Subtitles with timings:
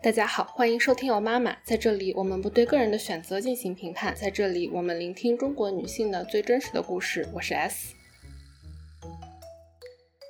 [0.00, 1.56] 大家好，欢迎收听我妈妈。
[1.64, 4.14] 在这里，我们不对个人的选择进行评判。
[4.14, 7.28] 在这里，我们聆听中国女性的最真实的故事。
[7.34, 7.94] 我是 S。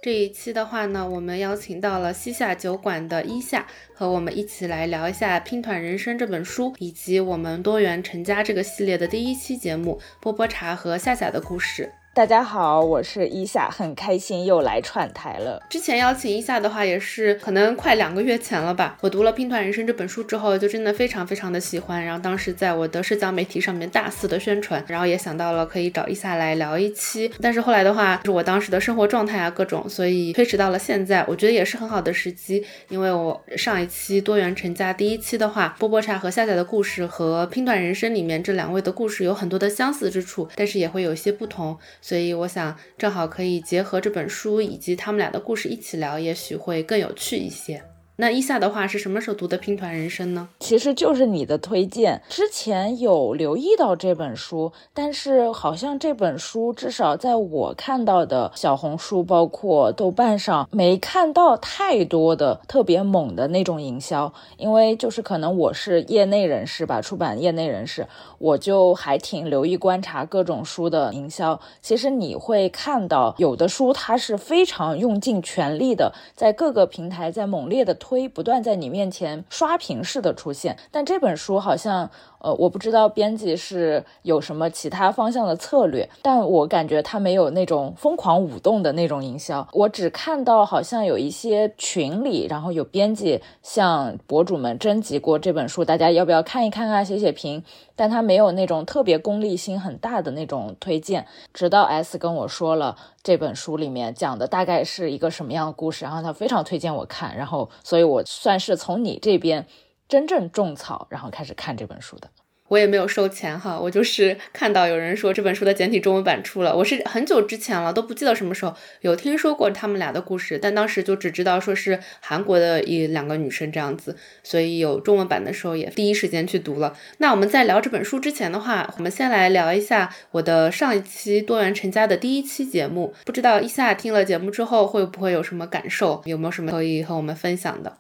[0.03, 11.93] 这一期的话呢，我们邀请到了西夏酒馆的伊夏，和我们一起来聊一下《拼团人生》这本书，以及我们多元成家这个系列的第一期节目波波茶和夏夏的故事。
[12.19, 15.63] 大家好，我是伊夏，很开心又来串台了。
[15.71, 18.99] 之前邀请伊夏的话，也是可能快两个月前了吧。
[19.01, 22.05] 我读了《拼团人生》这本书之后，就真的非常非常的喜欢。
[22.05, 27.31] 然后当时在我的社交媒体上面大肆的宣传，然后也想到了可以找伊夏来聊一期。
[27.41, 31.25] 但是后来的话，就是我当时的生活状态啊各种，所以推迟到了现在。
[31.29, 41.79] 我觉得也是很好的时机，因为我上一期多元成家第一期的话，波波茶和夏夏的故事和《拼团人生》里面这两位的故事有很多的相似之处，但是也会有一些不同。
[42.09, 47.83] 所以我想，正好可以结合这本书以及他们俩的故事一起聊，也许会更有趣一些。
[48.21, 50.49] 那伊夏的话是什么时候读的《拼团人生》呢？
[50.59, 64.35] 其实就是你的推荐，之前有留意到这本书，但是好像这本书至少在我看到的小红书，包括豆瓣上，没看到太多的特别猛的那种营销。
[64.57, 68.05] 因为就是可能我是业内人士吧，出版业内人士，
[68.39, 71.61] 我就还挺留意观察各种书的营销。
[71.81, 77.97] 其实你会看到有的书它是非常用尽全力的，在各个平台在猛烈的。
[78.09, 82.11] 推不断在你面前刷屏式的出现，但这本书好像，
[82.41, 89.67] 呃，我不知道编辑是有什么其他方向的策略，但我感觉他没有那种疯狂舞动的那种营销。
[89.73, 97.63] 我只看到好像有一些群里，然后有编辑向博主们征集过这本书，大家要不要看一看啊，写写评。
[97.97, 101.27] 但他没有那种特别功利心很大的那种推荐。
[101.53, 109.67] 直到 S 跟我说了这本书里面讲的大概是一个什么样的故事，然后他非常推荐我看，然后所以我算是从你这边
[110.09, 112.31] 真正种草，然后开始看这本书的。
[112.69, 126.95] 我也没有收钱哈，我就是看到有人说这本书的简体中文版出了，我是很久之前了，都不记得什么时候有听说过他们俩的故事，但当时就只知道说是韩国的一两个女生这样子，所以有中文版的时候也第一时间去读了。
[127.17, 137.97] 那我们在聊这本书之前的话，我们先来聊一下我的上一期多元成家的第一期节目，不知道一下听了节目之后会不会有什么感受，有没有什么可以和我们分享的？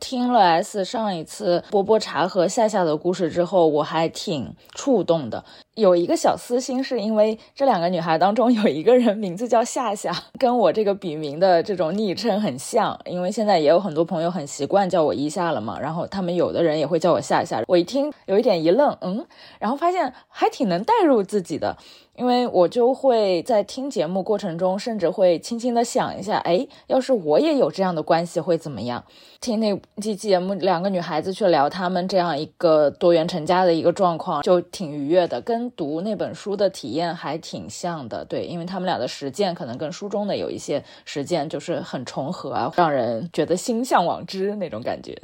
[0.00, 5.44] 听了 S 上一次波波茶和夏夏的故事之后，我还挺触动的。
[5.74, 12.98] 有一个小私心，是因为这两个女孩当中 有一个人名字叫夏夏，跟我这个笔名的这种昵称很像。
[13.06, 17.62] 因为现在也有很多朋友很习惯叫我一夏了嘛，然后他们有的人也会叫我夏夏。
[17.66, 19.26] 我一听有一点一愣，嗯，
[19.58, 21.76] 然后发现还挺能带入自己的。
[22.16, 29.04] 因为我就会在听节目过程中，甚至会轻轻的想一下，哎，要是我也有这样的关系会怎么样？
[29.40, 38.24] 听那期节目，两个女孩子去聊她们这样一个多元成家的一个状况，就挺愉悦的，跟读那本书的体验还挺像的。
[38.24, 45.20] 对，因为他们俩的实践可能跟书中的有一些实践就是很重合啊，让人觉得心向往之那种感觉。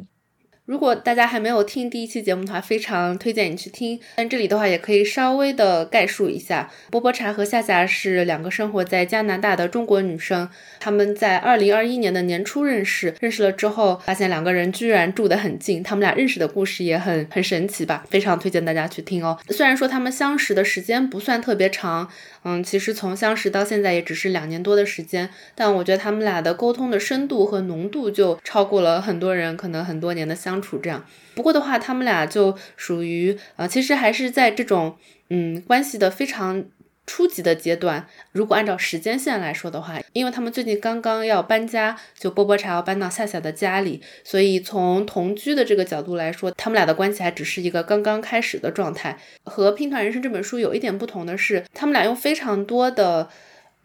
[0.70, 3.98] 如果大家还没有听第一期节目的话，非常推荐你去听。
[4.14, 10.48] 但这里的话也可以稍微的概述一下，波波茶和夏夏是两个生活在加拿大的中国女生，
[10.78, 19.36] 她们在二零二一年的年初认识，认识了之后发现两个人居然住得很近，他们俩认识的故事也很很神奇吧，非常推荐大家去听哦。
[19.48, 22.08] 虽然说他们相识的时间不算特别长。
[22.42, 31.04] 嗯，其实从相识到现在也只是两年多的时间，但我觉得他们俩的沟通的深度和浓度就超过了很多人可能很多年的相处这样。
[31.34, 34.96] 不过的话，他们俩就属于呃，其实还是在这种
[35.28, 36.64] 嗯关系的非常。
[37.06, 49.18] 初级的阶段，如果按照时间线来说的话，因为他们最近刚刚要搬家，就波波茶要搬到夏夏的家里，所以从同居的这个角度来说，他们俩的关系还只是一个刚刚开始的状态。
[49.42, 53.28] 和《拼团人生》这本书有一点不同的是，他们俩用非常多的。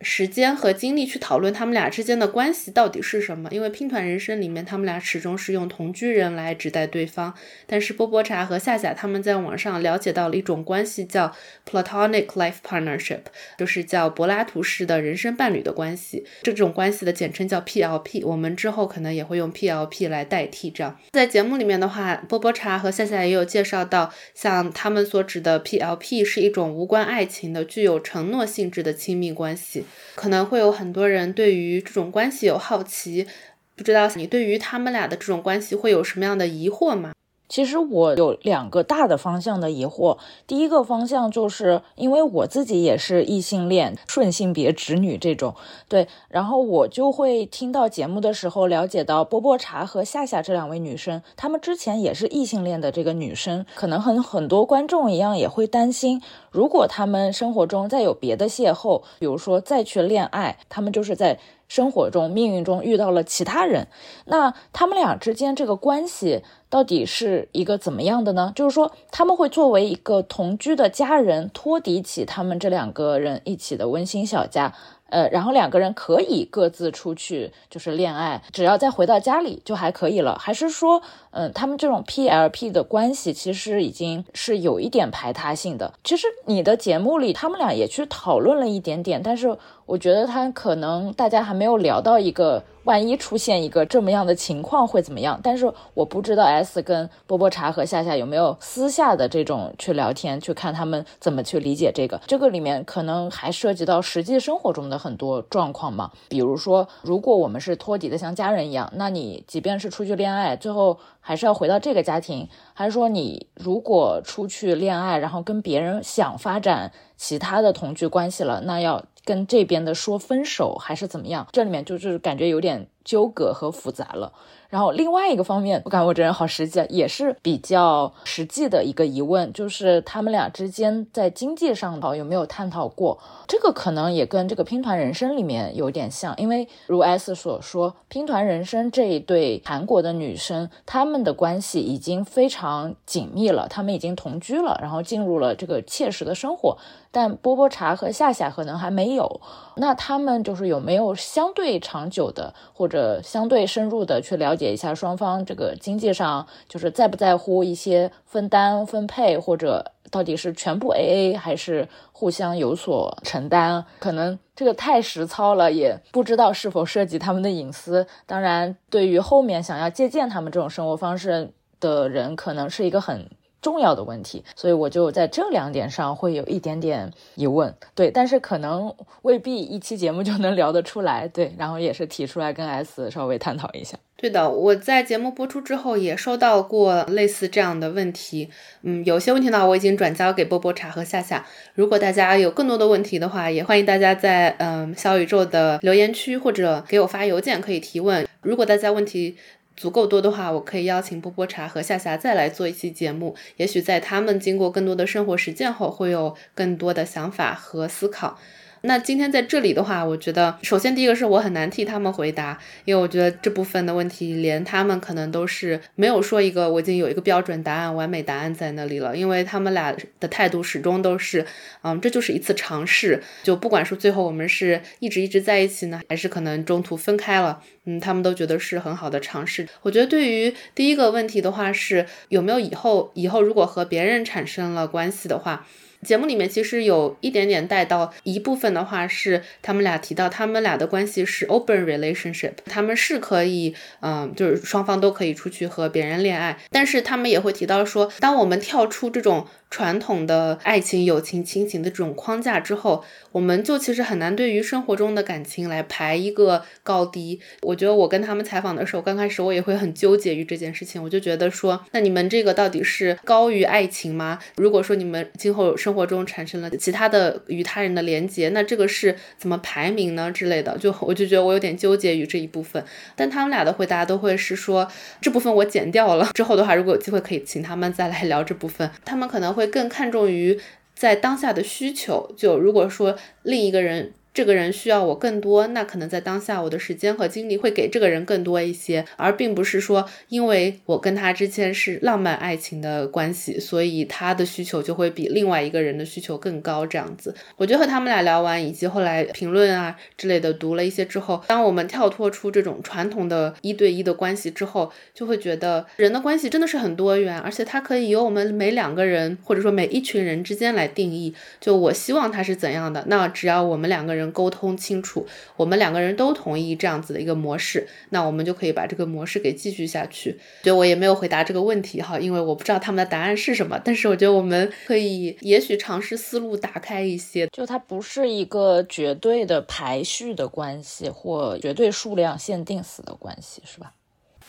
[0.05, 3.49] 时间和精力去讨论他们俩之间的关系到底是什么？
[3.51, 7.33] 因为拼团人生里面，他们俩始终是用同居人来指代对方。
[7.65, 11.35] 但是波波茶和夏夏他们在网上了解到了一种关系，叫
[11.67, 13.21] platonic life partnership，
[13.57, 16.23] 就是叫柏拉图式的人生伴侣的关系。
[16.43, 20.69] 这种关系的简称叫 PLP，我们之后可能也会用 PLP 来代替。
[20.69, 29.85] 这样在节目里面的话，波波茶和夏夏也有介绍到，像他们所指的 PLP 是一种无关爱情的、具有承诺性质的亲密关系。
[30.15, 33.27] 可能会有很多人对于这种关系有好奇，
[33.75, 37.13] 不知道你对于他们俩的这种关系会有什么样的疑惑吗？
[37.47, 40.17] 其实我有两个大的方向的疑惑。
[40.47, 45.55] 第一个方向就是因为我自己也是异性恋，顺性别直女这种，
[45.87, 56.21] 对，然后我就会听到节目的时候了解到波波茶和夏夏这两位女生，她们之前也是异性恋的这个女生，可能和很多观众一样也会担心，
[56.51, 61.39] 如果她们生活中再有别的邂逅，比如说再去恋爱，她们就是在。
[61.67, 63.87] 生活中、命运中遇到了其他人，
[64.25, 68.51] 那他们俩之间这个关系到底是一个怎么样的呢？
[68.55, 74.73] 就是说，他们会作为一个同居的家人，托底起他们这两个人一起的温馨小家。
[75.15, 80.37] 呃，然后两个人可以各自出去，就是恋爱，只要再回到家里就还可以了。
[80.37, 81.01] 还是说，
[81.31, 85.93] 嗯，他们这种 PLP 的关系其实已经是有一点排他性的。
[86.03, 92.61] 其实你的节目里，他们俩也去讨论了一点点，但是我觉得他可能大家还没有聊到一个。
[92.85, 95.39] 万一出现一个这么样的情况会怎么样？
[95.43, 102.19] 但是我不知道 S 跟波波茶和夏夏有没有私下的这种去聊天，去看他们怎么去理解这个。
[102.25, 106.11] 这个里面可能还涉及到实际生活中的很多状况嘛。
[106.29, 119.03] 比如说，如果我们是托底的像家人一样，那你即便是出去恋爱，最后还是要回到这个家庭，还是说你如果出去恋爱，然后跟别人想发展其他的同居关系了，那要。
[119.27, 121.47] 跟这边的说分手还是怎么样？
[121.51, 124.33] 这里面就是感觉有点纠葛和复杂了。
[124.67, 133.17] 然后另外一个方面，我感觉我这人好实际，啊也是比较实际的一个疑问，就是他们俩之间在经济上头有没有探讨过？
[133.47, 146.77] 这个可能也跟这个拼团人生里面有点像，因为如 S 所说，拼团人生这一对韩国的女生，她们的关系已经非常紧密了，她们已经同居了，然后进入了这个切实的生活。
[147.11, 149.39] 但波波茶和夏夏可能还没有，
[149.77, 163.85] 那他们就是有没有相对长久的或者相对深入的去了解一下双方这个经济上就是在不在乎一些分担分配，或者到底是全部 A A 还是互相有所承担？
[163.99, 168.07] 可能这个太实操了，也不知道是否涉及他们的隐私。
[168.25, 173.29] 当然，对于后面想要借鉴他们这种生活方式的人，可能是一个很。
[173.65, 183.97] 重要的问题，所以我就在这两点上会有一点点疑问，对，但是可能未必一期节目就能聊得出来，对，然后也是提出来跟 S 稍微探讨一下。
[184.15, 188.51] 对的，我在节目播出之后也收到过类似这样的问题，
[188.83, 199.35] 嗯，有些问题呢我已经转交给波波茶和夏夏，如果大家有更多的问题的话，也欢迎大家在嗯小宇宙的留言区或者给我发邮件可以提问，如果大家问题。
[199.77, 203.35] 足够多的话，我可以邀请波波茶和夏夏再来做一期节目。
[203.57, 208.39] 也许在他们经过更多的生活实践后，会有更多的想法和思考。
[208.81, 221.45] 那今天在这里的话，我觉得首先第一个是我很难替他们回答，因为我觉得这部分的问题连他们可能都是没有说一个我已经有一个标准答案、完美答案在那里了，因为他们俩的态度始终都是，
[221.81, 229.67] 嗯，这就是一次尝试，就不管说最后我们是一直一直在一起呢，还是可能中途分开了，嗯，他们都觉得是很好的尝试。
[229.81, 235.65] 我觉得对于第一个问题的话是有没有以后以后如果和别人产生了关系的话。
[236.05, 249.45] 节目里面其实有一点点带到一部分的话，是他们俩提到他们俩的关系是 open relationship，他们是可以，嗯，就是双方都可以出去和别人恋爱，但是他们也会提到说，当我们跳出这种。
[249.69, 257.41] 传统的爱情、友情、亲情的这种框架之后，我们就其实很难对于生活中的感情来排一个高低。
[257.61, 261.03] 我觉得我跟他们采访的时候，刚开始我也会很纠结于这件事情。
[261.03, 264.39] 我就觉得说，那你们这个到底是高于爱情吗？
[264.55, 270.77] 如果说你们今后生活中产生了其他的与他人的连接，那这个是怎么排名呢之类的？
[270.77, 272.81] 就我就觉得我有点纠结于这一部分。
[273.15, 274.87] 但他们俩的回答都会是说，
[275.19, 276.29] 这部分我剪掉了。
[276.33, 279.65] 之后的话，如果有机会可以请他们再来聊这部分，他们可能会。
[279.65, 280.59] 更看重于
[280.93, 284.13] 在当下的需求，就如果说另一个人。
[284.35, 296.85] 这个人需要我更多，那可能在当下我的时间和精力会给这个人更多一些，而并不是说因为我跟他之间是浪漫爱情的关系，所以他的需求就会比另外一个人的需求更高。
[296.85, 311.33] 这样子，我就和他们俩聊完，以及后来评论啊之类的读了一些之后，当我们跳脱出这种传统的一对一的关系之后，就会觉得人的关系真的是很多元，而且它可以由我们每两个人或者说每一群人之间来定义。
[311.61, 314.24] 就我希望他是怎样的，那只要我们两个人。
[314.31, 320.39] 沟通清楚，我们两个人都同意这样子的一个模式，那我们就可以把这个模式给继续下去。
[320.63, 323.79] 所以我也没有回答这个问题哈，因为我不知道他们的答案是什么。
[323.83, 333.93] 但是我觉得我们可以，也许尝试思路打开一些，就它不是一个绝对的排序的关系，或绝对数量限定死的关系，是吧？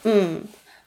[0.04, 0.44] 嗯。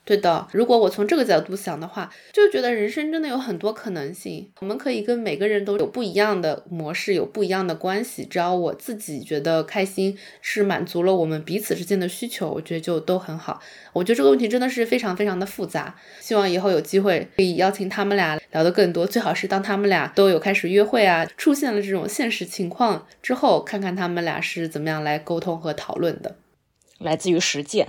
[0.09, 4.51] 对的，如果我从这个角度想的话，就觉得人生真的有很多可能性。
[4.59, 8.25] 我们可以跟每个人都有不一样的模式，有不一样的关系。
[8.25, 13.61] 只要我自己觉得开心，是满足了我们彼此之间的需求，我觉得就都很好。
[13.93, 15.95] 我觉得这个问题真的是非常非常的复杂。
[16.19, 26.37] 希望以后有机会可以邀请他们俩聊得更多，最好是当他们俩都有开始约会啊，出现了这种现实情况之后，看看他们俩是怎么样来沟通和讨论的，
[26.97, 27.87] 来自于实践。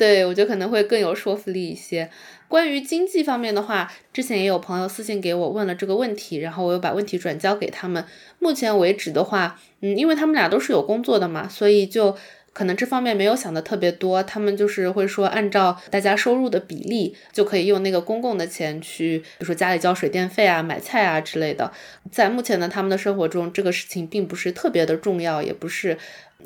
[0.00, 2.08] 对，我觉得可能会更有说服力一些。
[2.48, 8.02] 关于经济方面的话，之前也有朋友私信给我问了这个问题，然后我又把问题转交给他们。
[8.38, 12.16] 目前为止的话，嗯，因为他们俩都是有工作的嘛，所以就
[12.54, 14.22] 可能这方面没有想的特别多。
[14.22, 21.70] 他们就是会说，按照大家收入的比例，就可以用那个公共的钱去，比如说家里交水电费啊、买菜啊之类的。
[22.10, 25.98] 在目前呢，他们的生活中，这个事情并不是特别的重要，也不是，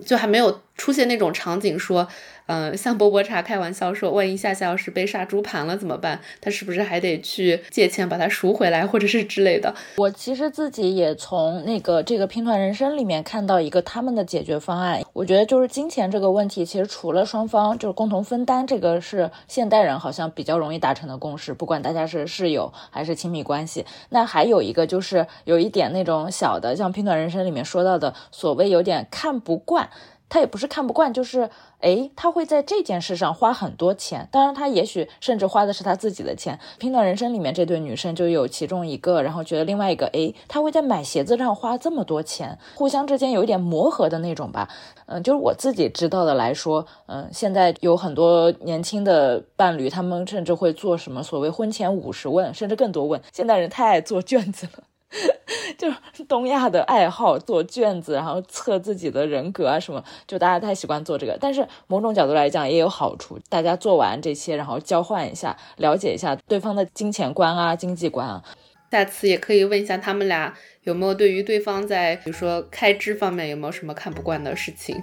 [0.04, 2.09] 就还没有出现那种场景说。
[2.47, 6.21] 嗯，像波波茶开玩笑说，万一夏夏要是被杀猪盘了怎么办？
[6.43, 9.75] 他是不是还得去借钱把它赎回来，或者是之类的？
[9.97, 15.00] 我其实自己也从那个这个拼团人生里面看到一个他们的解决方案。
[15.14, 23.87] 我觉得就是金钱这个问题，其实除了双方就是共同分担，这个是现代人好像比较容易达成的共识，不管大家是室友还是亲密关系。
[24.11, 29.88] 那还有一个就是有一点那种小的，像拼团人生里面说到的，所谓有点看不惯。
[30.34, 31.48] 他也不是看不惯，就是
[31.78, 34.28] 哎，他会在这件事上花很多钱。
[34.32, 36.58] 当然，他也许甚至花的是他自己的钱。
[36.76, 44.68] 拼团人生里面这对女生就有其中一个，然后觉得另外一个哎，他会在买鞋子上花这么多钱，互相之间有一点磨合的那种吧。
[45.06, 53.22] 嗯，就是我自己知道的来说，嗯，现在有很多年轻的伴侣，他们甚至会做什么所谓婚前五十问，甚至更多问。
[53.32, 54.82] 现代人太爱做卷子了。
[55.78, 61.37] 就东亚的爱好做卷子，然后测自己的人格啊什么，就大家太习惯做这个。
[61.40, 68.42] 但是某种角度来讲也有好处，大家做完这些，然后交换一下，了解一下对方的金钱观啊、经济观啊。
[68.90, 75.02] 下次也可以问一下他们俩有没有对于对方在比如说开支方面有没有什么看不惯的事情。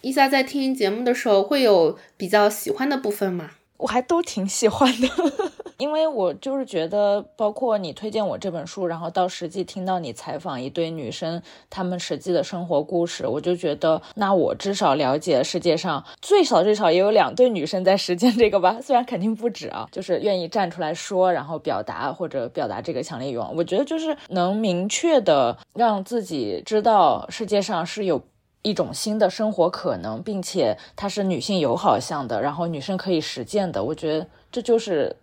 [0.00, 3.50] 伊萨在听节目的时候会有比较喜欢的部分吗？
[3.82, 5.08] 我还都挺喜欢的，
[5.76, 28.22] 因为我就是觉得，包括你推荐我这本书，然后到实际听到你采访一堆女生，她们实际的生活故事，我就觉得，那我至少了解世界上最少最少也有两对女生在实践这个吧， 虽然肯定不止啊，就是愿意站出来说，然后表达或者表达这个强烈欲望，我觉得就是能明确的让自己知道世界上是有。
[28.62, 33.82] 一种新的生活可能，并且它是女性友好向的，然后女生可以实践的。
[33.84, 35.14] 我觉得这就是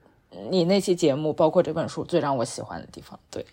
[0.49, 3.19] 你那期节目，包括这本书最让我喜欢的地方。
[3.31, 3.45] 对，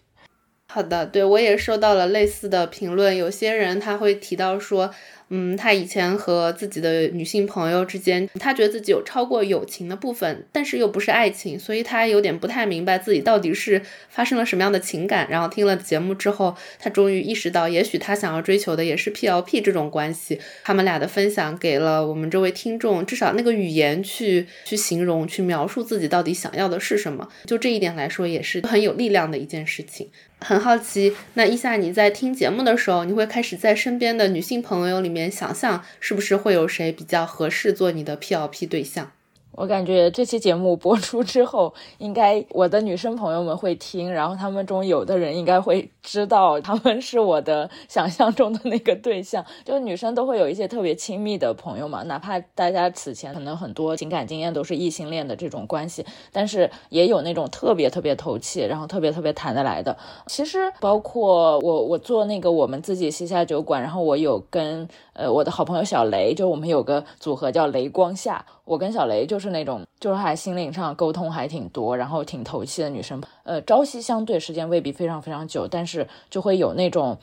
[0.69, 4.93] 好的，对我也收到了类似的评论，有些人他会提到说。
[5.29, 15.27] 嗯，他以前和自己的女性朋友之间，他觉得自己有超过友情的部分，但是又不是爱情，所以他有点不太明白自己到底是发生了什么样的情感。
[15.29, 20.41] 然后听了节目之后，他终于意识到，也许他想要追求的也是 P L P 这种关系。
[20.63, 27.29] 他们俩的分享给了我们这位听众至少那个语言去去形容、去描述自己到底想要的是什么。
[27.47, 30.09] 就这一点来说，也是很有力量的一件事情。
[30.39, 39.13] 很好奇，那伊夏你在听节目的时候，你会开始在身边的女性朋友里面想象，是不是会有谁比较合适做你的 P L P 对象？
[39.57, 49.43] 我感觉这期节目播出之后，应该我的女生朋友们会听，然后他们中有的人应该会知道他们是我的 想象中的那个对象。
[49.65, 59.97] 就女生都会有一些特别亲密的朋友嘛，哪怕大家此前可能很多情感经验都是异性恋的这种关系，但是也有那种特别特别投契，然后特别特别谈得来的。
[60.27, 68.45] 其实包括我，我做那个我们自己西夏酒馆，然后我有跟呃我的好朋友小雷，就我们有个组合叫雷光夏。
[68.67, 73.23] 我跟小雷就是那种，就是还心灵上沟通还挺多，然后挺投契的女生。
[73.45, 77.17] 呃，朝夕相对时间未必非常非常久，但是就会有那种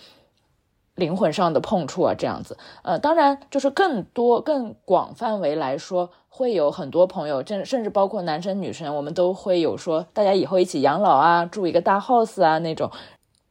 [0.96, 2.58] 灵魂上的碰触啊，这样子。
[2.82, 12.90] 呃，当然就是更多更广范围来说，会有很多朋友，甚甚至包括男生女生，我们都会有说，大家以后一起养老啊，住一个大 house 啊那种。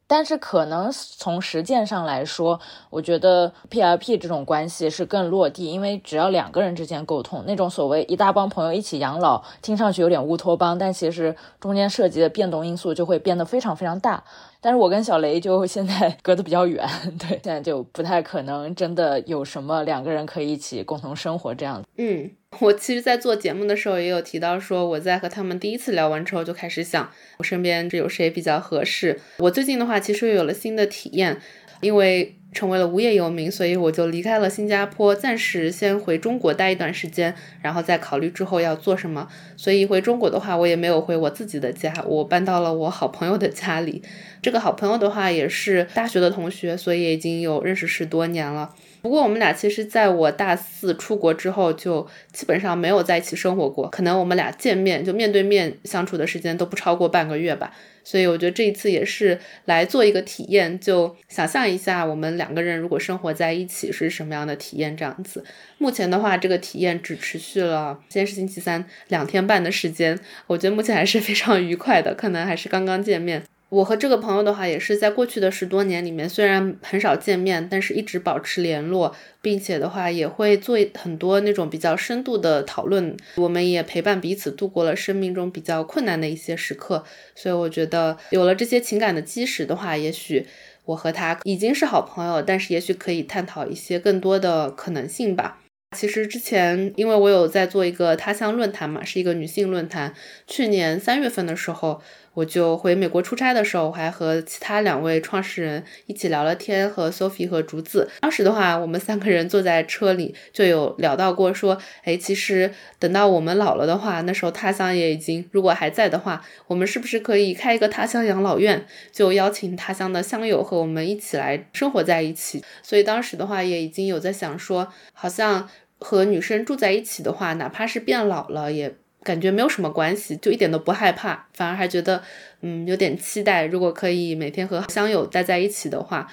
[0.05, 14.23] 但是可能从实践上来说，我觉得 P L P 这种关系是更落地，因为只要两个人之间沟通，那种所谓一大帮朋友一起养老，听上去有点乌托邦，但其实中间涉及的变动因素就会变得非常非常大。
[14.63, 16.87] 但是我跟小雷就现在 隔得比较远，
[17.19, 21.87] 对，现在就不太可能真的有什么两个人可以一起共同生活这样子。
[21.97, 29.19] 嗯，我其实，在做节目的时候也有提到说，我在和他们第一次聊完之后就开始想，我身边有谁比较合适。
[29.39, 31.41] 我最近的话，其实又有了新的体验，
[31.81, 32.37] 因为。
[32.53, 39.27] 成为了无业游民，所以我就离开了新加坡，暂时先回中国待一段时间，然后再考虑之后要做什么。
[39.57, 44.03] 所以回中国的话，我也没有回我自己的家，我搬到了我好朋友的家里。
[44.43, 48.75] 这个好朋友的话也是大学的同学，所以已经有认识十多年了。
[49.01, 57.73] 不过我们俩其实在我大四出国之后，就基本上没有在一起生活过，可能我们俩见面就面对面相处的时间都不超过半个月吧。
[58.05, 65.43] 所以我觉得这一次也是来做一个体验，就想象一下我们两个人如果生活在一起是什么样的体验这样子。
[65.77, 73.43] 目前的话，这个体验只持续了今天是星期三两天半的时间，我觉得目前还是非常愉快的，可能还是刚刚见面。
[73.73, 83.17] 我和这个朋友的话，也是在过去的十多年里面，虽然很少见面，但是一直保持联络，并且的话也会做很多那种比较深度的讨论。
[83.37, 87.03] 我们也陪伴彼此度过了生命中比较困难的一些时刻，
[87.33, 90.45] 所以我觉得有了这些情感的基石的话，也许
[90.85, 95.57] 我和他已经是好朋友，但是也许可以探讨一些更多的可能性吧。
[95.97, 100.13] 其实之前，因为我有在做一个他乡论坛嘛，是一个女性论坛。
[100.47, 102.01] 去年三月份的时候，
[102.33, 108.09] 我就回美国出差的时候，我还和其他两位创始人一起聊了天，和 Sophie 和竹子。
[108.21, 122.63] 当时的话，我们三个人坐在车里，就有聊到过说，哎，其实等到我们老了的话，那时候他乡也已经，如果还在的话，我们是不是可以开一个他乡养老院，就邀请他乡的乡友和我们一起来生活在一起。
[122.81, 125.69] 所以当时的话，也已经有在想说，好像。
[125.99, 132.21] 和女生住在一起的话，哪怕是变老了，也感觉没有什么关系，就一点都不害怕，反而还觉得，
[132.61, 133.65] 嗯，有点期待。
[133.65, 136.27] 如果可以每天和乡友待在一起的话，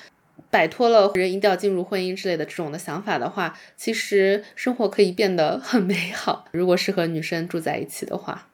[0.50, 6.46] 摆脱了人一定要进入婚姻之类的这种的想法的话，其实生活可以变得很美好。
[6.50, 8.48] 如果是和女生住在一起的话。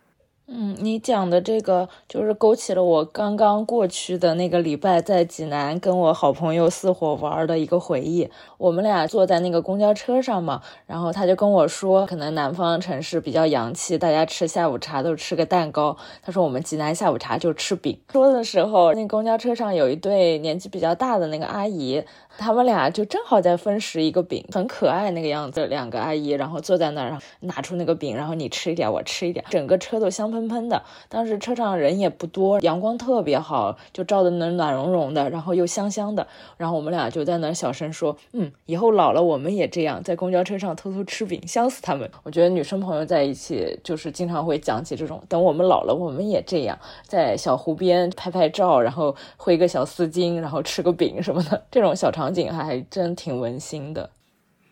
[0.49, 8.31] 嗯，你讲的这个就是勾起了我刚刚过去的那个礼拜在济南跟我好朋友四火玩的一个回忆。
[8.57, 15.97] 我们俩坐在那个公交车上嘛，然后他就跟我说，可能南方城市比较洋气，大家吃下午茶都吃个蛋糕。
[16.23, 17.99] 他说我们济南下午茶就吃饼。
[18.13, 22.05] 说的时候，那公交车上有一对年纪比较大的那个阿姨。
[22.39, 25.67] 他们俩就正好在分食一个饼，很可爱那个样子。
[25.69, 30.83] 两个阿姨，然后坐在那儿，拿出那个饼，然后你吃一点，我吃一点，整个车都香喷喷喷的。
[31.09, 36.27] 当时车上人也不多，阳光特别好，就照的那暖融融的，然后又香香的。
[36.57, 54.11] 然后我们俩就在那小声说：“嗯，以后老了我们也这样，在公交车上偷偷吃饼，香死他们。”我觉得女生朋友在一起就是经常会讲起这种，等我们老了我们也这样，在小湖边拍拍照，然后挥个小丝巾，然后吃个饼什么的，这种小场景还真挺温馨的。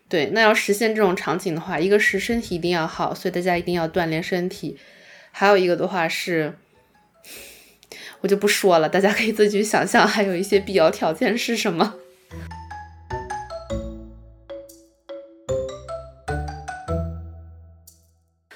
[0.07, 4.75] 对，那要实现这种场景的话，一个是身体一定要好，所以大家一定要锻炼身体；
[5.37, 6.53] 还有一个的话是，
[8.23, 11.95] 我就不说了，大家可以自己想象，还有一些必要条件是什么。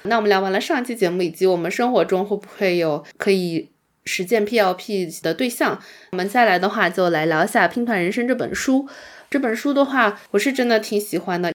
[0.04, 3.68] 那我们聊完了上期节目，以及我们生活中会不会有可以。
[4.06, 5.78] 实践 PLP 的对象，
[6.12, 8.88] 我们再来的话就来聊一下《拼团人生》这本书。
[9.28, 11.52] 这本书的话，我是真的挺喜欢的，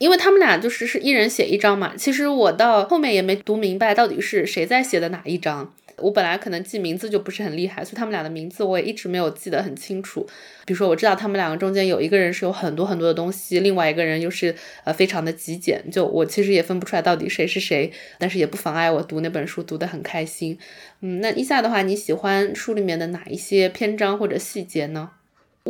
[0.00, 1.92] 因为他们俩就是是一人写一张嘛。
[1.94, 5.74] 其实我到后面也没读明白到底是谁在写的哪一张。
[5.98, 10.26] 我本来可能记名字就不是很厉害，所以他们俩的名字我也一直没有记得很清楚。
[10.64, 20.58] 比如说，我知道他们两个中间有一个人是有很多很多的东西，另外一个人又是呃非常的极简，就我其实也分不出来到底谁是谁，但是也不妨碍我读那本书读得很开心。
[21.02, 25.10] 嗯，那伊夏的话，你喜欢书里面的哪一些篇章或者细节呢？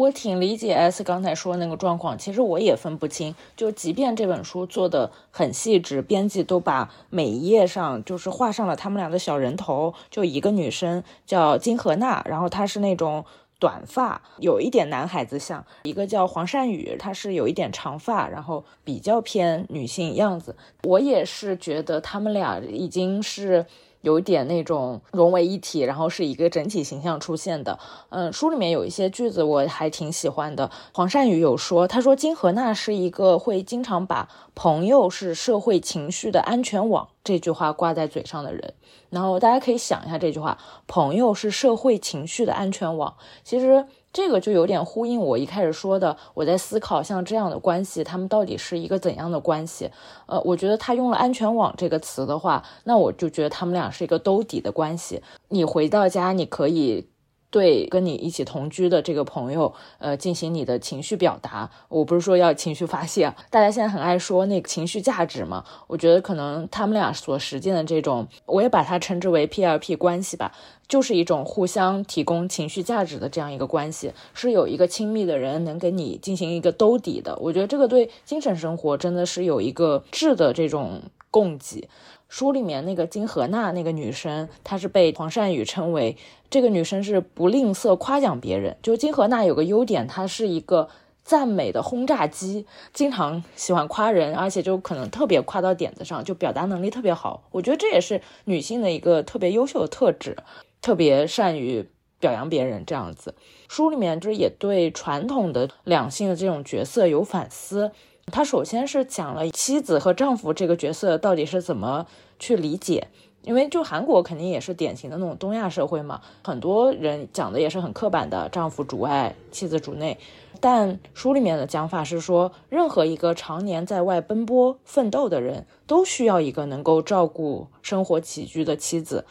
[0.01, 3.35] 我挺理解 S 刚才说那个状况，其实我也分不清。
[3.55, 9.93] 就即便这本书做的很细致，编辑都把每一页上就是画上了他们俩的小人头。
[10.11, 13.23] 就一个女生叫金荷娜，然后她是那种
[13.59, 20.57] 短发，有一点男孩子像；一个叫黄善宇，她是有一点长发，然后比较偏女性样子。
[20.85, 23.67] 我也是觉得他们俩已经是。
[24.03, 27.79] 有点那种融为一体，然后是一个整体形象出现的。
[28.09, 30.71] 嗯，书里面有一些句子我还挺喜欢的。
[30.93, 38.75] 黄善宇有说，他说金荷娜是一个会经常把“朋友是社会情绪的安全网”这句话挂在嘴上的人。
[39.11, 40.59] 然后大家可以想一下这句话
[40.89, 43.87] ：“朋友是社会情绪的安全网”，其实。
[44.13, 49.91] 这个就有点呼应我一开始说的，我在思考像这样的关系，他们到底是一个怎样的关系？
[50.27, 55.23] 呃，我觉得他用了“安全网”这个词的话，那我就觉得他们俩是一个兜底的关系。
[55.49, 57.09] 你回到家，你可以
[57.51, 61.71] 对跟你一起同居的这个朋友，呃，进行你的情绪表达。
[61.89, 65.65] 我不是说要情绪发泄，大家现在很爱说那个情绪价值嘛。
[65.89, 70.53] 我觉得可能他们俩所实践的这种，我也把它称之为 P L P 关系吧，
[70.87, 77.37] 就是一种互相提供情绪价值的这样一个关系，是有一个亲密的人能给你进行一个兜底的。
[77.41, 81.89] 我觉得这个对精神生活真的是有一个质的这种供给。
[82.31, 86.17] 书里面那个金荷娜那个女生，她是被黄善宇称为
[86.49, 88.77] 这个女生是不吝啬夸奖别人。
[88.83, 90.89] 就金荷娜有个优点，她是一个
[91.25, 97.43] 赞美的轰炸机，经常喜欢夸人，而且就可能特别夸到点子上，就表达能力特别好。
[97.51, 100.37] 我觉得这也是女性的一个特别优秀的特质，
[100.81, 101.89] 特别善于
[102.21, 103.35] 表扬别人这样子。
[103.69, 107.91] 书里面就是也对传统的两性的这种角色有反思。
[108.31, 112.07] 他首先是讲了妻子和丈夫这个角色到底是怎么
[112.39, 113.09] 去理解，
[113.43, 120.19] 因为就韩国肯定也是典型的那种东亚社会嘛，很多人讲的也是很刻板的，丈夫主外，妻子主内。
[120.61, 129.25] 但书里面的讲法是说，任何一个常年在外奔波奋斗的人都需要一个能够照顾生活起居的妻子，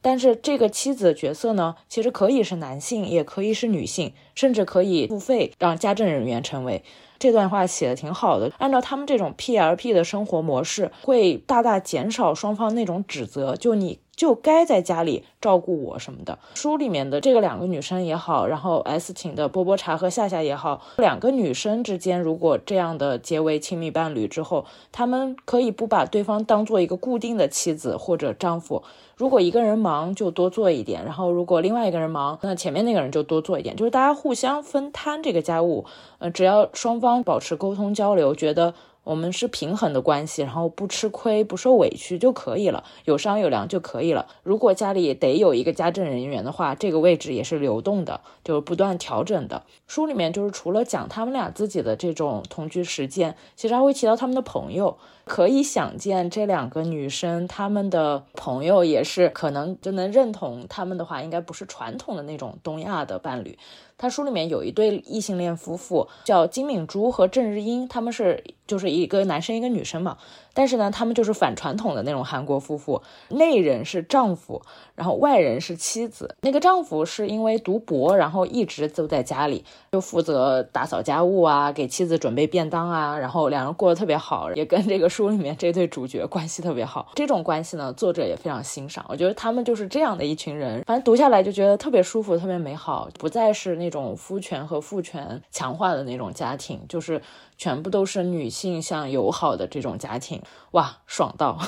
[0.00, 6.82] 但是这个妻子的角色呢，其实可以是男性，也可以是女性，甚至可以付费让家政人员成为。
[7.22, 16.38] 这段话写的挺好的，按照他们这种 P L P 的生活模式，会大大减少双方那种指责，就你就该在家里照顾我什么的。
[16.54, 28.84] 书里面的这个两个女生也好，然后 S 请的波波茶和夏夏也好，两个女生之间如果这样的结为亲密伴侣之后，他们可以不把对方当做一个固定的妻子或者丈夫。
[29.16, 35.84] 如果一个人忙，就多做一点；然后如果另外一个人忙，那前面那个人就多做一点，就是大家互相分摊这个家务。
[36.20, 38.72] 呃，只要双方保持沟通交流，觉得。
[39.04, 44.26] 我们是平衡的关系，然后不吃亏、不受委屈就可以了，有商有量就可以了。
[44.42, 49.64] 如果家里得有一个家政人员的话，这个位置也是流动的，就是不断调整的。
[49.92, 54.96] 书里面就是除了讲他们俩自己的这种同居实践，其实还会提到他们的朋友。
[55.24, 63.58] 可以想见，这两个女生他们的朋友也是可能就能认同他们的话，应该不是传统的那种东亚的伴侣。
[63.98, 70.16] 他书里面有一对异性恋夫妇，叫金敏珠和郑日英，他们是就是一个男生一个女生嘛。
[70.54, 74.60] 但是呢，他们就是反传统的那种韩国夫妇，内人是丈夫，
[74.94, 76.34] 然后外人是妻子。
[76.42, 87.10] 那个丈夫是因为读博，然后一直都在家里，就负责打扫家务啊，给妻子准备便当啊，然后两人过得特别好，也跟这个书里面这对主角关系特别好。
[87.14, 89.04] 这种关系呢，作者也非常欣赏。
[89.08, 97.22] 我觉得他们就是这样的一群人，反正读下来就觉得特别舒服，特别美好，不再是那种夫权和父权强化的那种家庭，就是
[97.56, 100.41] 全部都是女性向友好的这种家庭。
[100.72, 101.58] 哇，爽到！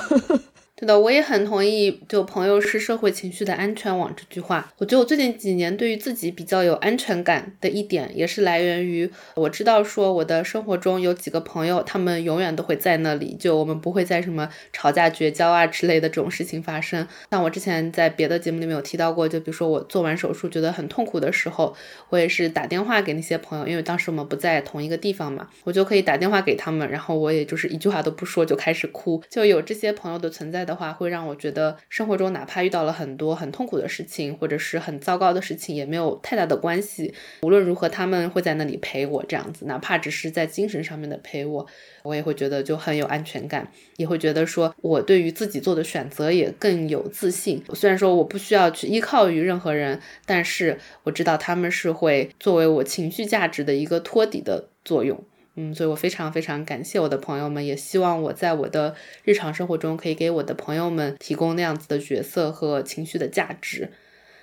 [0.77, 4.73] 对的，我也很同意，就朋友是社会情绪的安全网这句话。
[4.77, 17.07] 我觉得我最近几年对于自己比较有安全感的一点，也是来源于我知道说我的生活中有几个朋友，他们永远都会在那里，就我们不会在什么吵架、绝交啊之类的这种事情发生。
[17.31, 21.73] 像我之前在别的节目里面有提到过，就比如说我做完手术觉得很痛苦的时候，
[22.09, 30.64] 我也是打电话给那些朋友，因为当时我们不在同一个地方嘛，我就可以打电话给他们，然后我也就是一句话都不说就开始哭，就有这些朋友的存在。
[30.65, 37.13] 的话会让我觉得生活中哪怕遇到了很多很痛苦的事情，或者是很糟糕的事情，也没有太大的关系。
[37.43, 41.65] 无论如何，他们会在那里陪我，这样子，哪怕只是在精神上面的陪我，
[42.03, 47.63] 我也会觉得就很有安全感，也会觉得说我对于自己做的选择也更有自信。
[47.73, 55.23] 虽然说我不需要去依靠于任何人，但是我知道他们是会作为我情绪价值的一个托底的作用。
[55.55, 63.91] 嗯，所以我非常非常感谢我的朋友们，也希望我在我的日常生活中可以给我的朋友们提供那样子的角色和情绪的价值。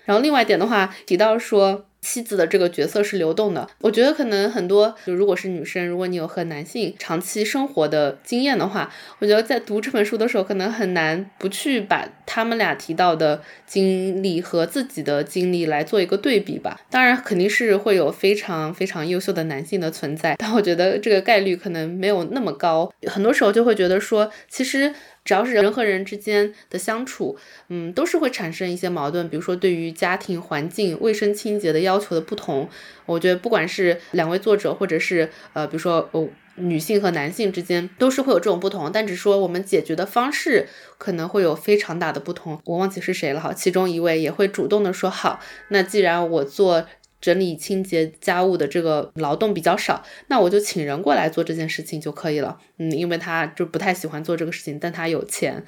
[0.04, 1.86] 然后另外一点的话，提到说。
[2.02, 16.80] 妻子的这个角色是流动的，我觉得可能很多，就如果是女生，如果你有和男性长期生活的经验的话，我觉得在读这本书的时候，可能很难不去把他们俩提到的经历和自己的经历来做一个对比吧。
[16.90, 22.92] 当然，肯定是会有非常非常优秀的男性的存在，但我觉得这个概率可能没有那么高。
[23.06, 24.92] 很多时候就会觉得说，其实。
[25.24, 27.36] 只要是人和人之间的相处，
[27.68, 29.28] 嗯，都是会产生一些矛盾。
[29.28, 32.68] 比如说，对于家庭环境、卫生清洁的要求的不同，
[33.06, 38.90] 我觉得不管是两位作者，或者是呃，比如说哦，女性和男性之间，都是会有这种不同。
[38.90, 42.60] 但只说我们解决的方式可能会有非常大的不同。
[42.64, 46.86] 我忘记是谁了哈，其中一位也会主动的说：“好，那既然我做。”
[47.22, 52.58] 整理清洁家务的这个劳动比较少，那我就请人过来做这件事情就可以了。
[52.78, 55.64] 嗯，因为他就不太喜欢做这个事情，但他有钱。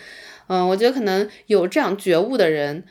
[0.49, 2.85] 嗯，我觉得可能有这样觉悟的人，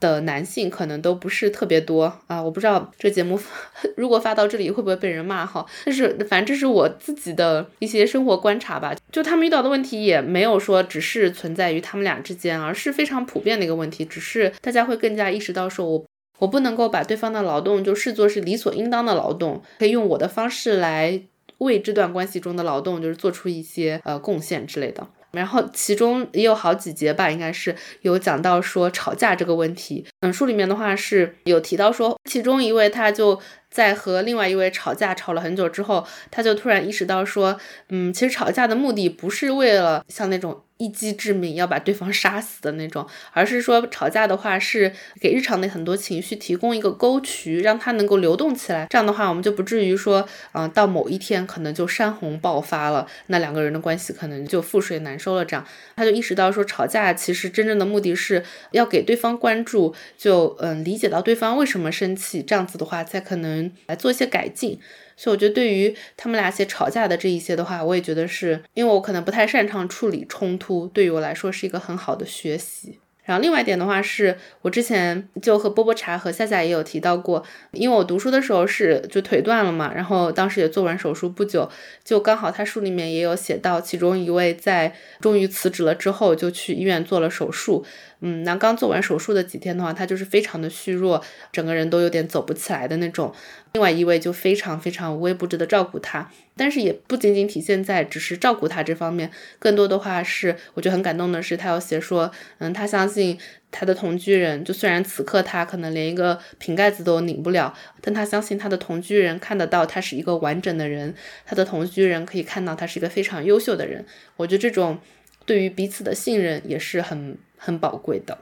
[0.00, 2.42] 的男性可能都不是特别多啊。
[2.42, 3.38] 我不知道这节目
[3.96, 8.94] 如果发到这里会不会被人骂哈，但是反正这是我自己的一些生活观察吧。
[9.12, 16.04] 就他们遇到的问题也没有说只是存在于他们俩之间，而是非常普遍的一个问题，只是大家会更加意识到说，我
[16.38, 21.20] 我不能够把对方的劳动就视作是理所应当的劳动，可以用我的方式来
[21.58, 25.06] 为这段关系中的劳动就是做出一些呃贡献之类的。
[25.32, 30.06] 然后其中也有好几节吧，应该是有讲到说吵架这个问题。
[30.20, 33.38] 嗯，书里面的话是有提到说，其中一位他就。
[33.70, 37.58] 在和另外一位吵架吵了很久之后，他就突然意识到说，
[37.90, 48.86] 嗯，其实吵架的目的不是为了像那种一击致命要把对方杀死的那种，而是说吵架的话是给日常的很多情绪提供一个沟渠，让它能够流动起来。
[48.88, 55.44] 这样的话，我们就不至于说，嗯，到某一天可能就山洪爆发了，那两个人的关系可能就覆水难收了。
[55.44, 63.57] 这样，他就意识到说，吵架其实真正的目的是要给对方关注，就嗯理解到对方为什么生气，这样子的话才可能。
[63.86, 64.78] 来做一些改进，
[65.16, 72.98] 所以我觉得对于他们俩些吵架的这一些的话，我也觉得是因为我可能不太擅长处理冲突，对于我来说是一个很好的学习。
[73.24, 81.70] 然后另外一点的话，是我之前就和波波茶和夏夏也有提到过，因为我读书的时候是就腿断了嘛，然后当时也做完手术不久，
[82.02, 87.84] 就刚好他书里面也有写到，其中一位在终于辞职了之后，就去医院做了手术。
[88.20, 93.32] 嗯，那刚做完手术的几天的话，他就是非常的虚弱，整个人都有点走不起来的那种。
[93.72, 103.38] 另外一位就非常非常无微不至的照顾他，但是也不仅仅体现在只是照顾他这方面，更多的话是我觉得很感动的是，他要写说，嗯，他相信
[103.70, 114.04] 他的同居人，就虽然此刻他可能连一个瓶盖子都拧不了，但他相信他的同居人看得到他是一个完整的人，他的同居人可以看到他是一个非常优秀的人。
[114.36, 114.98] 我觉得这种
[115.44, 117.38] 对于彼此的信任也是很。
[117.58, 118.38] 很宝贵的。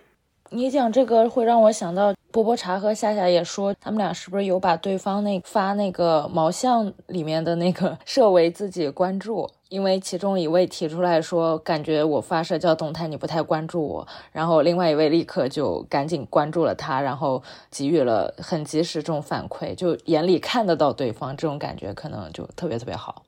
[0.50, 9.50] 你讲这个会让我想到波波茶和夏夏也说，他们俩是不是有把对方那发那个毛像里面的那个 设为自己关注？
[9.70, 23.24] 因为其中一位提出来说，感觉我发社交动态你不太关注我，然后另外一位立刻就赶紧关注了他，然后给予了很及时这种反馈，就眼里看得到对方这种感觉，可能就特别特别好。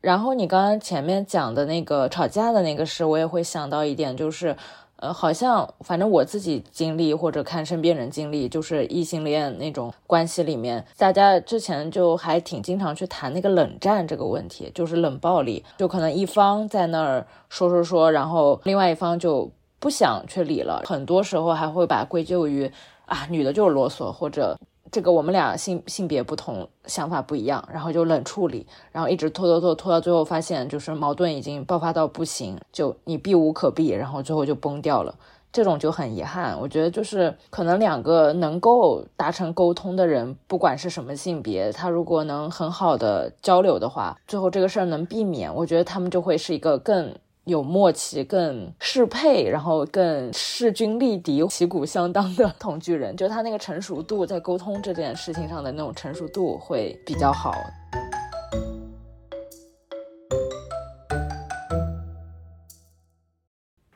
[0.00, 4.56] 然后你刚刚前面讲的那个吵架的那个事，我也会想到一点，就是。
[5.02, 22.70] 呃，好像反正我自己经历或者看身边人经历，就是异性恋那种关系里面，大家之前就还挺经常去谈那个冷战这个问题，就是冷暴力，就可能一方在那儿说说说，然后另外一方就不想去理了，很多时候还会把归咎于
[23.06, 24.56] 啊女的就是啰嗦或者。
[24.92, 35.14] 这个我们俩性性别不同，想法不一样，然后就冷处理，然后一直拖拖拖拖到最后，发现就是矛盾已经爆发到不行，就你避无可避，然后最后就崩掉了。
[35.50, 36.58] 这种就很遗憾。
[36.60, 47.14] 我觉得就是可能两个能够达成沟通的人，不管是什么性别，他如果能很好的交流的话，最后这个事儿能避免，我觉得他们就会是一个更。
[47.44, 57.52] 有默契、更适配，然后更势均力敌、旗鼓相当的 同居人，就他那个成熟度，在沟通这件事情上的那种成熟度会比较好。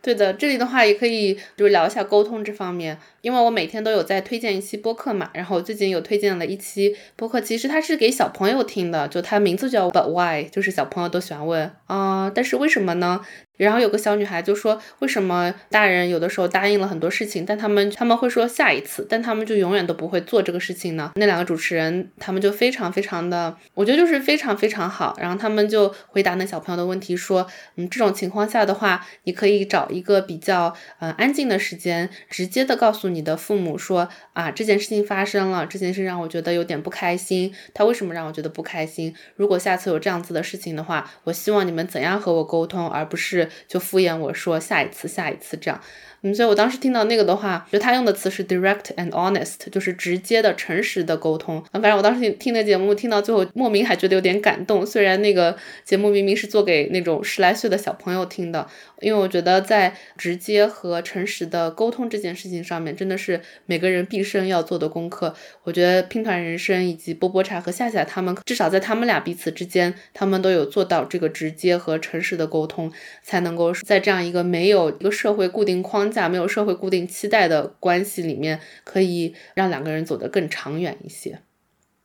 [0.03, 13.23] 对的，这里的话也可以就是聊一下沟通这方面，因为我每天都有在推荐一期播客嘛，然后最近有推荐了一期播客，其实它是给小朋友听的，就它名字叫 But Why，就是小朋友都喜欢问啊，但是为什么呢？
[13.57, 25.17] 然后有个小女孩就说：“为什么大人有的时候答应了很多事情，但他们他们会说下一次，但他们就永远都不会做这个事情呢？”那两个主持人他们就非常非常的，我觉得就是非常非常好。
[25.19, 37.53] 然后他们就回答那小朋友的问题说：“嗯，这种情况下的话，你可以找一个比较嗯安静的时间，直接的告诉你你的父母说啊，这件事情发生了，这件事让我觉得有点不开心。
[37.73, 39.15] 他为什么让我觉得不开心？
[39.37, 45.81] 如果下次有这样子的事情的话，我希望你们怎样和我沟通，而不是。”就敷衍我说下一次，下一次这样。
[46.23, 51.63] 嗯，所以我当时听到那个的话，就他用的词是 direct and honest，就是直接的、诚实的沟通。
[51.73, 54.85] 反正我当时听听那节目，听到最后莫名还觉得有点感动。
[54.85, 58.67] 虽然那个节目明明是做给那种十来岁的小朋友听的，
[59.01, 65.35] 因为我觉得在直接和诚实的沟通这件事情上面，真的是每个人毕生要做的功课。
[65.65, 72.91] 我觉得拼团人生以及波波茶和夏夏他们，至少在他们俩彼此之间，他们都有做到这个直接和诚实的沟通，
[73.23, 76.07] 才能够在这样一个没有一个社会固定框。
[76.11, 81.41] 架没有社会固定期待的关系里面，可以让两个人走得更长远一些。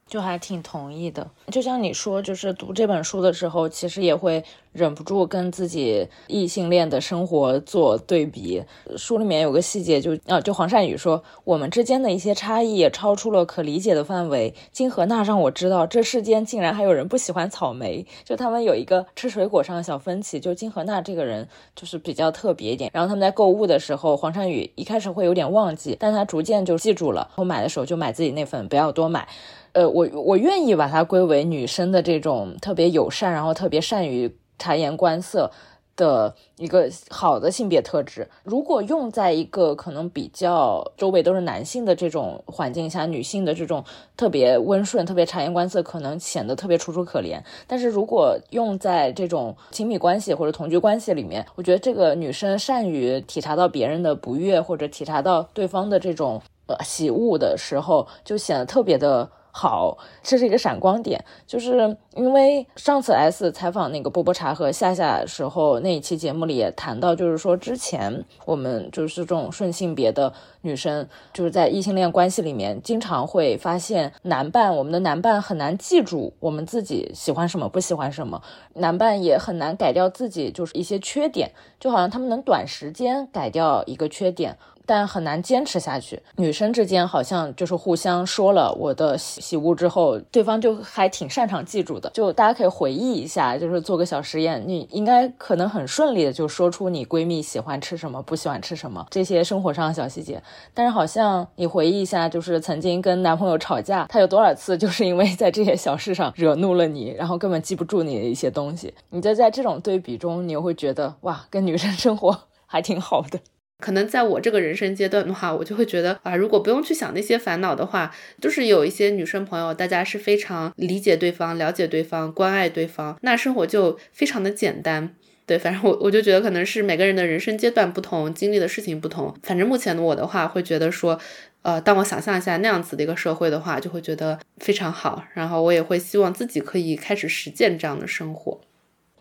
[0.06, 1.32] 就还挺同意的。
[1.50, 8.64] 就像你说，就是读这本书的时候，其实也会忍不住跟自己异性恋的生活做对比。
[8.96, 14.54] 书里面有个细节，就啊，就黄善宇说，我们之间的一些差异也超出了可理解的范围。
[14.72, 18.06] 金荷娜让我知道，这世间竟然还有人不喜欢草莓。
[18.24, 20.40] 就他们有一个吃水果上的小分歧。
[20.40, 22.90] 就金荷娜这个人就是比较特别一点。
[22.94, 27.30] 然后他们在购物的时候，黄善宇一开始会有点忘记，但他逐渐就记住了。
[27.36, 29.28] 我买的时候就买自己那份，不要多买。
[29.74, 34.30] 呃，我我愿意把它归为女生的这种特别友善，然后特别善于
[34.62, 35.50] 察言观色
[35.96, 38.30] 的一个好的性别特质。
[38.44, 43.84] 如果用在一个可能比较周围都是男性的这种环境下，女性的这种
[44.16, 47.42] 特别温顺、特别察言观色，可能显得特别楚楚可怜。
[47.68, 59.30] 但是如果用在这种亲密关系或者同居关系里面，我觉得这个女生善于体察到别人的不悦，或者体察到对方的这种呃喜恶的时候，就显得特别的。
[59.52, 78.42] 好，这是一个闪光点，就是因为上次 S 采访那个波波茶和夏夏时候那一期节目里也谈到，就是说之前我们就是这种顺性别的女生，就是在异性恋关系里面，经常会发现男伴，我们的男伴很难记住我们自己喜欢什么不喜欢什么，
[78.76, 84.58] 男伴也很难改掉自己就是一些缺点，就好像他们能短时间改掉一个缺点。
[84.86, 86.22] 但很难坚持下去。
[86.38, 92.10] 女生之间好像就是互相说了我的喜喜恶之后，对方就还挺擅长记住的。
[92.12, 100.42] 就大家可以回忆一下，就是做个小实验，你应该可能很顺利的就说出你闺蜜喜欢吃什么，不喜欢吃什么这些生活上的小细节。
[100.74, 108.94] 但是好像你回忆一下，就是曾经跟男朋友吵架，他有多少次就是因为在这些小事上惹怒了你，然后根本记不住你的一些东西。
[109.10, 113.40] 你就在这种对比中，你又会觉得哇，跟女生生活 还挺好的。
[113.82, 125.14] 可能在我这个人生阶段的话，我就会觉得啊，如果不用去想那些烦恼的话，就是有一些女生朋友，大家是非常理解对方、了解对方、关爱对方，那生活就非常的简单。
[125.48, 129.36] 对，反正我我就觉得可能是每个人的人生阶段不同，经历的事情不同。
[129.44, 131.20] 反正目前的我的话，会觉得说，
[131.64, 135.26] 呃，当我想象一下那样子的一个社会的话，就会觉得非常好。
[135.34, 138.62] 然后我也会希望自己可以开始实践这样的生活。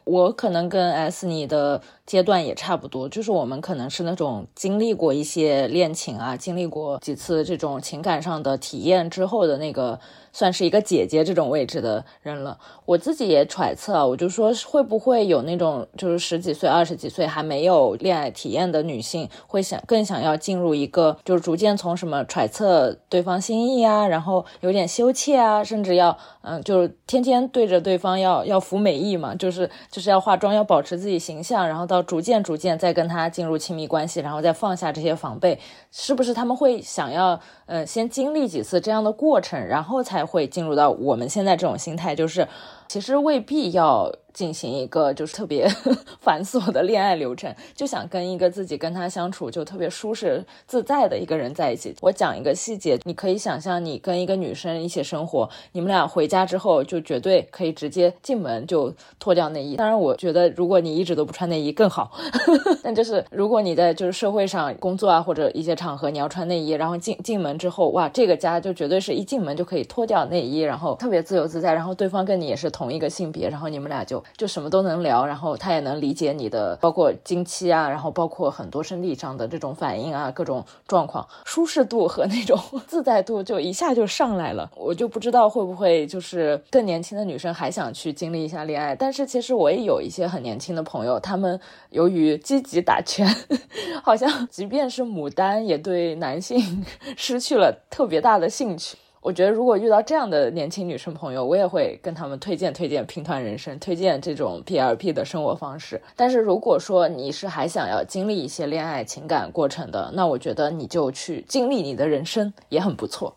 [0.05, 1.81] 我可能跟 S 你的。
[2.11, 10.01] 阶段也差不多，就是我们可能是那种经历过一些恋情啊，经历过几次这种情感上的体验之后的那个，
[10.33, 12.59] 算是一个姐姐这种位置的人了。
[12.85, 32.05] 我自己也揣测，我就说会不会有那种就是十几岁、二十几岁还没有恋爱体验的女性，会想更想要进入一个，就是逐渐从什么揣测对方心意啊，然后有点羞怯啊，甚至要嗯，就是天天对着对方要要服美役嘛，就是就是要化妆，要保持自己形象，然后到。
[32.11, 35.61] 逐渐逐渐再跟他进入亲密关系，然后再放下这些防备，
[35.93, 37.39] 是不是他们会想要，
[37.71, 42.49] 呃，先经历几次这样的过程，然后才会进入到我们现在这种心态，就是
[42.89, 44.13] 其实未必要。
[44.33, 45.69] 进行一个就是特别
[46.23, 51.93] 繁琐的恋爱流程，就想跟一个自己跟他相处就特别舒适自在的一个人在一起。
[52.01, 59.75] 我讲一个细节，你可以想象你跟一个女生一起生活，你们俩回家之后就绝对可以直接进门就脱掉内衣。
[59.75, 62.13] 当然，我觉得如果你一直都不穿内衣更好。
[62.85, 74.25] 但就是如果你在就是社会上工作啊或者一些场合你要穿内衣，然后进进门之后，哇，这个家就绝对是一进门就可以脱掉内衣，然后特别自由自在，然后对方跟你也是同一个性别，然后你们俩就。
[74.37, 84.71] 就什么都能聊，然后他也能理解你的，包括经期啊，然后包括很多生理上的这种反应啊，各种状况，舒适度和那种 自在度就一下就上来了。
[84.77, 93.29] 我就不知道会不会就是更年轻的女生还想去经历一下恋爱，但是其实我也有一些很年轻的朋友，他们由于积极打拳，
[94.03, 96.85] 好像即便是牡丹也对男性
[97.17, 98.97] 失去去了特别大的兴趣。
[99.21, 106.01] 我觉得，如果遇到这样的年轻女生朋友，我也会跟他们推荐推荐拼团人生，推荐这种 P L P 的生活方式。
[106.15, 113.35] 但是如果说你是还想要经历一些恋爱情感过程的，那我觉得你就去经历你的人生也很不错。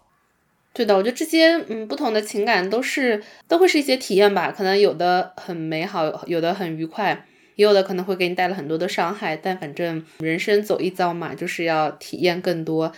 [0.74, 9.36] 对的，我觉得这些嗯不同的情感都是都会是一些体验吧，可能有的很美好，有的很愉快，也有的可能会给你带来很多的伤害。
[9.36, 12.94] 但反正人生走一遭嘛，就是要体验更多。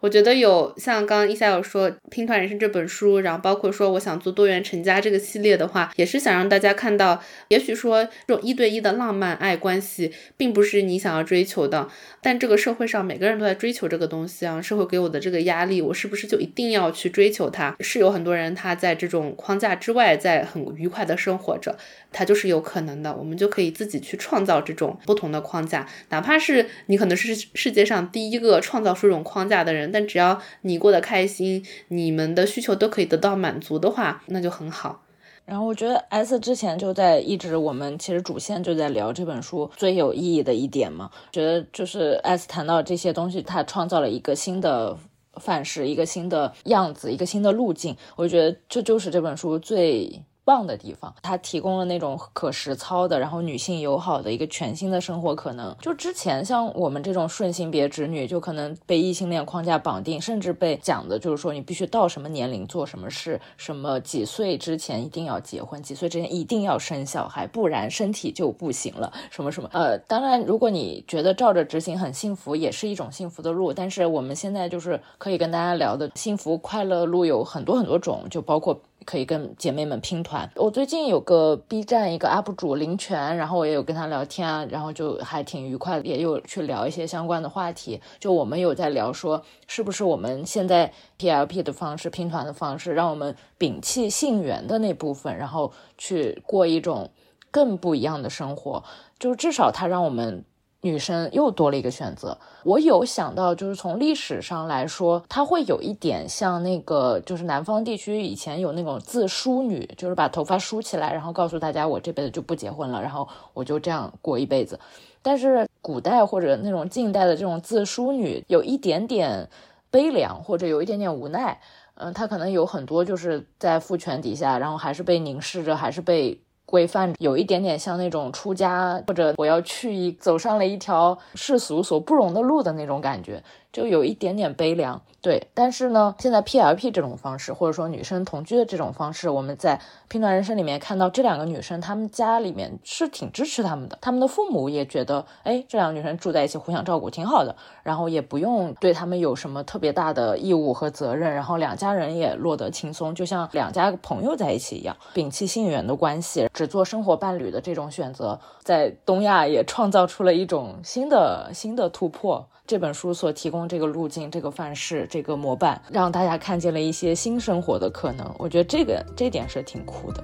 [0.00, 11.86] 我觉得有像刚刚一下有说《拼团人生》这本书，然后包括说我想做多元成家这个系列的话，也是想让大家看到，也许说这种一对一的浪漫爱关系，并不是你想要追求的。
[12.22, 17.76] 但这个社会上每个人都在追求这个东西啊，社会给我的这个压力，我是不是就一定要去追求它？
[17.80, 21.76] 是有很多人他在这种框架之外，在很愉快的生活着，
[22.10, 23.14] 他就是有可能的。
[23.14, 29.89] 我们就可以自己去创造这种不同的框架，哪怕是你可能是世界上第一个创造出这种框架的人。
[29.90, 35.02] 但只要你过得开心，你们的需求都可以得到满足的话，那就很好。
[35.44, 44.96] 然后我觉得 S 之前就在一直我们其实主线就在聊这本书最有意义的一点嘛，觉得就是 S 谈到这些东西，他创造了一个新的
[45.40, 47.96] 范式，一个新的样子，一个新的路径。
[48.16, 50.22] 我觉得这就是这本书最。
[50.50, 55.72] 棒的地方，它提供了那种可实操的，然后女性友好的一个全新的生活可能。
[55.80, 69.70] 就之前像我们这种顺性别直女，就可能被异性恋框架绑定，甚至被讲的就是说你必须到什么年龄做什么事，什么几岁之前一定要结婚，几岁之前一定要生小孩，不然身体就不行了，什么什么。
[69.72, 73.72] 呃，当然，如果你觉得照着执行很幸福，也是一种幸福的路。
[73.72, 78.80] 但是我们现在就是可以跟大家聊的幸福快乐路有很多很多种，就包括。
[79.04, 80.50] 可以跟姐妹们拼团。
[80.56, 88.00] 我最近有个 B 站一个 UP 主林泉，然后我也有跟他聊天啊，然后就还挺愉快，也有去聊一些相关的话题。
[88.18, 97.10] 就我们有在聊说，是不是我们现在 PLP 的方式拼团的方式，让我们摒弃性缘的那部分，然后去过一种
[97.50, 98.84] 更不一样的生活。
[99.18, 100.44] 就至少它让我们。
[100.82, 102.36] 女生又多了一个选择。
[102.64, 114.78] 我有想到，就是从历史上来说，它会有一点像那个，就是南方地区以前有那种自梳女，就是把头发梳起来，然后告诉大家我这辈子就不结婚了，然后我就这样过一辈子。
[115.22, 119.48] 但是古代或者那种近代的这种自梳女，有一点点
[119.90, 121.60] 悲凉，或者有一点点无奈。
[121.96, 126.40] 嗯，她可能有很多就是在父权底下，然后还是被凝视着，还是被。
[126.70, 133.42] 规范有一点点像那种出家，或者我要去走上了一条世俗所不容的路的那种感觉。
[133.72, 135.48] 就有一点点悲凉，对。
[135.54, 139.76] 但是呢，现在 PLP 这种方式，或者说女生同居的这种方式，我们在
[140.08, 147.54] 《拼团人生》里面看到这两个女生，她们家里面是挺支持她们的，她们的父母也觉得，哎，这两个女生住在一起，互相照顾，挺好的。
[147.82, 162.48] 然后也不用对她们有什么特别大的义务和责任，然后两家人也落得轻松，就像两家朋友在一起一样，摒弃性缘的关系，只做生活伴侣的这种选择，在东亚也创造出了一种新的新的突破。
[162.70, 168.32] 这本书所提供这个路径、这个范式、这个模板，让大家看见了一些新生活的可能。
[168.38, 170.22] 我觉得这个这点是挺酷的。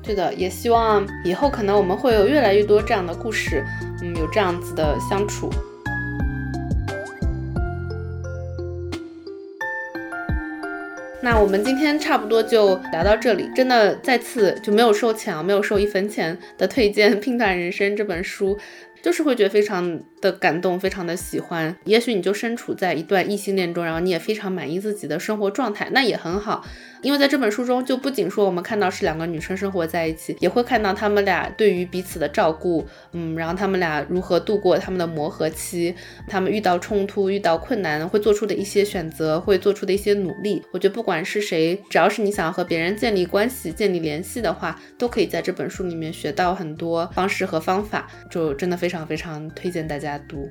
[0.00, 3.64] 对的，也希望以后可能我们会有越来越多这样的故事，
[4.00, 5.50] 嗯，有这样子的相处。
[11.20, 18.56] 那我们今天差不多就聊到这里，真的再次就没有收钱啊，没有收一分钱的推荐《拼团人生》这本书。
[19.00, 21.76] 就是会觉得非常的感动，非常的喜欢。
[21.84, 26.64] 也许你就身处在一段异性恋中，然后你也非常满意自己的生活状态，那也很好。
[27.00, 35.94] 因为在这本书中，就不仅说我们看到是两个女生生活在一起，也会看到他们俩对于彼此的照顾，嗯，然后他们俩如何度过他们的磨合期，
[36.26, 40.60] 他们遇到冲突、遇到困难会做出的一些选择，会做出的一些努力。
[40.72, 50.48] 我觉得不管是谁，只要是你想要和别人建立关系、建立联系的话，都可以在这本书里面学到很多方式和方法，就真的非常非常推荐大家家读。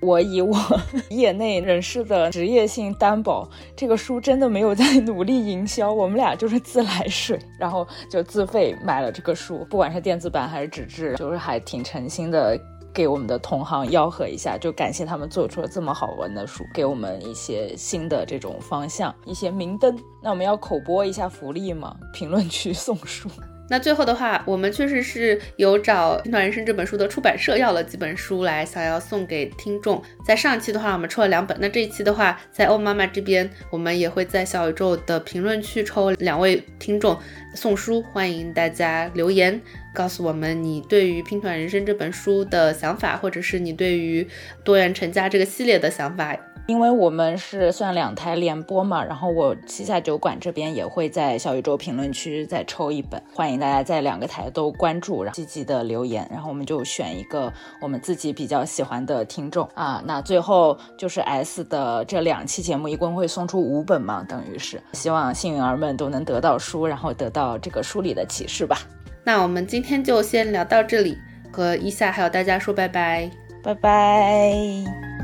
[0.00, 0.56] 我以我
[1.10, 12.56] 业内人士的职业性担保，这个书真的没有在努力营销，我们俩就是自来水，然后就自费买了这个书，不管是电子版还是纸质，就是还挺诚心的
[12.94, 19.98] 给我们的同行吆喝一下，就感谢他们做出了这么好玩的书，给我们一些新的这种方向，一些明灯。
[20.22, 21.96] 那我们要口播一下福利吗？
[22.12, 23.28] 评论区送书。
[23.70, 30.02] 那最后的话，我们确实是有找《拼团人生》这本书的出版社要了几本书来，想要送给听众。
[30.26, 31.56] 在上期的话，我们抽了两本。
[31.60, 37.18] 那这一期的话，在欧妈妈这边，我们也会在小宇宙的评论区抽两位听众
[37.54, 38.02] 送书。
[38.02, 39.60] 欢迎大家留言
[39.94, 44.26] 告诉我们你对于《拼团人生》这本书的想法，或者是你对于
[44.64, 46.34] 多元成家这个系列的想法。
[46.68, 57.50] 因为我们是算两台联播嘛，然后我西夏酒馆这边也会在小宇宙评论区再抽一本，欢迎大家在两个台都关注，然后积极的留言，然后我们就选一个
[57.80, 60.02] 我们自己比较喜欢的听众啊。
[60.04, 68.76] 那最后就是 S 的这两期节目一共会送出五本嘛，等于是希望幸运儿们都能得到书，然后得到这个书里的启示吧。
[69.24, 71.16] 那我们今天就先聊到这里，
[71.50, 73.30] 和一夏还有大家说拜拜，
[73.62, 75.17] 拜拜。